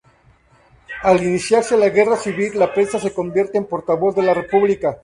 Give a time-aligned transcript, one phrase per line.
[1.03, 4.97] Al iniciarse la guerra civil la prensa se convierte en portavoz de la república.